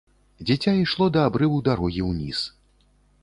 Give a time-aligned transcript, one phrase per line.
[0.45, 2.39] Дзіця ішло да абрыву дарогі ўніз.